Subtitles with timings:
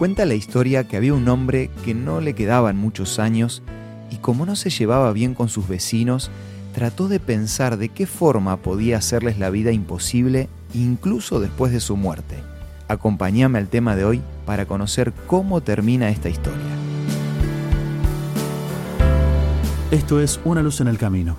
[0.00, 3.62] Cuenta la historia que había un hombre que no le quedaban muchos años
[4.10, 6.30] y como no se llevaba bien con sus vecinos,
[6.72, 11.98] trató de pensar de qué forma podía hacerles la vida imposible incluso después de su
[11.98, 12.36] muerte.
[12.88, 16.58] Acompáñame al tema de hoy para conocer cómo termina esta historia.
[19.90, 21.36] Esto es Una luz en el camino,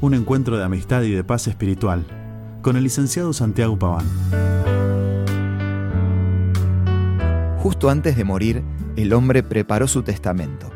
[0.00, 2.06] un encuentro de amistad y de paz espiritual
[2.62, 4.06] con el licenciado Santiago Paván.
[7.58, 8.62] Justo antes de morir,
[8.94, 10.70] el hombre preparó su testamento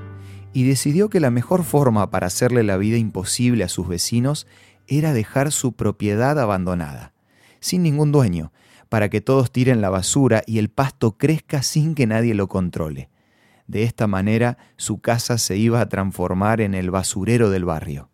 [0.52, 4.48] y decidió que la mejor forma para hacerle la vida imposible a sus vecinos
[4.88, 7.12] era dejar su propiedad abandonada,
[7.60, 8.52] sin ningún dueño,
[8.88, 13.10] para que todos tiren la basura y el pasto crezca sin que nadie lo controle.
[13.68, 18.10] De esta manera su casa se iba a transformar en el basurero del barrio.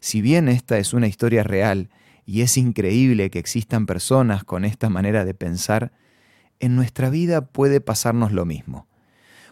[0.00, 1.90] Si bien esta es una historia real
[2.26, 5.92] y es increíble que existan personas con esta manera de pensar,
[6.60, 8.86] en nuestra vida puede pasarnos lo mismo.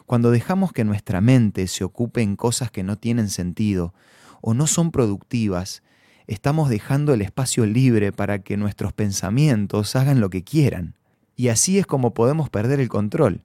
[0.06, 3.94] Cuando dejamos que nuestra mente se ocupe en cosas que no tienen sentido
[4.42, 5.82] o no son productivas,
[6.26, 10.94] estamos dejando el espacio libre para que nuestros pensamientos hagan lo que quieran.
[11.36, 13.44] Y así es como podemos perder el control.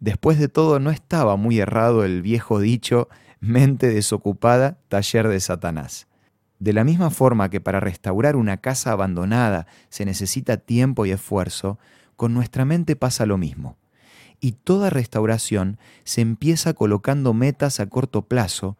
[0.00, 3.08] Después de todo, no estaba muy errado el viejo dicho
[3.40, 6.06] mente desocupada, taller de Satanás.
[6.58, 11.78] De la misma forma que para restaurar una casa abandonada se necesita tiempo y esfuerzo,
[12.20, 13.78] con nuestra mente pasa lo mismo
[14.42, 18.76] y toda restauración se empieza colocando metas a corto plazo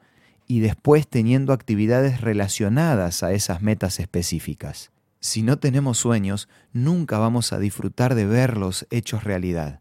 [0.47, 4.91] y después teniendo actividades relacionadas a esas metas específicas.
[5.21, 9.81] Si no tenemos sueños, nunca vamos a disfrutar de verlos hechos realidad.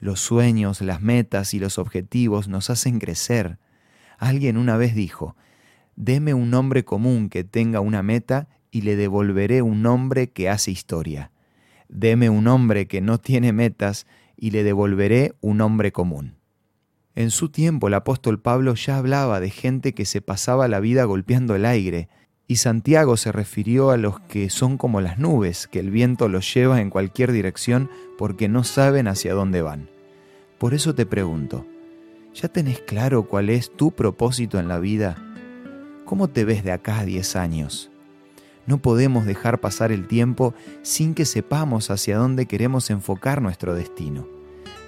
[0.00, 3.58] Los sueños, las metas y los objetivos nos hacen crecer.
[4.18, 5.36] Alguien una vez dijo,
[5.94, 10.72] deme un nombre común que tenga una meta y le devolveré un nombre que hace
[10.72, 11.30] historia.
[11.88, 16.36] Deme un hombre que no tiene metas y le devolveré un hombre común.
[17.14, 21.04] En su tiempo el apóstol Pablo ya hablaba de gente que se pasaba la vida
[21.04, 22.08] golpeando el aire,
[22.46, 26.54] y Santiago se refirió a los que son como las nubes, que el viento los
[26.54, 29.90] lleva en cualquier dirección porque no saben hacia dónde van.
[30.58, 31.66] Por eso te pregunto,
[32.34, 35.22] ¿ya tenés claro cuál es tu propósito en la vida?
[36.04, 37.90] ¿Cómo te ves de acá a 10 años?
[38.68, 40.52] No podemos dejar pasar el tiempo
[40.82, 44.28] sin que sepamos hacia dónde queremos enfocar nuestro destino.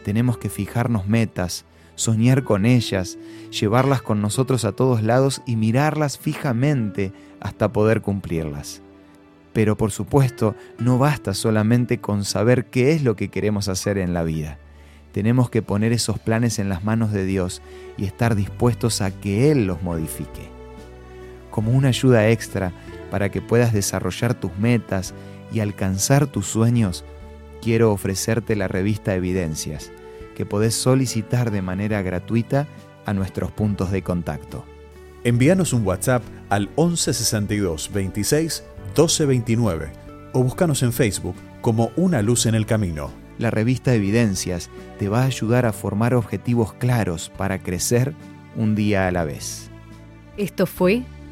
[0.05, 1.65] Tenemos que fijarnos metas,
[1.95, 3.17] soñar con ellas,
[3.59, 8.83] llevarlas con nosotros a todos lados y mirarlas fijamente hasta poder cumplirlas.
[9.55, 14.13] Pero por supuesto, no basta solamente con saber qué es lo que queremos hacer en
[14.13, 14.59] la vida.
[15.13, 17.63] Tenemos que poner esos planes en las manos de Dios
[17.97, 20.60] y estar dispuestos a que Él los modifique.
[21.51, 22.73] Como una ayuda extra,
[23.11, 25.15] para que puedas desarrollar tus metas
[25.53, 27.05] y alcanzar tus sueños,
[27.61, 29.91] quiero ofrecerte la revista Evidencias,
[30.37, 32.67] que podés solicitar de manera gratuita
[33.05, 34.65] a nuestros puntos de contacto.
[35.25, 38.65] Envíanos un WhatsApp al 1162 26
[38.97, 39.93] 1229
[40.33, 43.11] o búscanos en Facebook como Una Luz en el Camino.
[43.39, 48.15] La revista Evidencias te va a ayudar a formar objetivos claros para crecer
[48.57, 49.71] un día a la vez.
[50.37, 51.03] Esto fue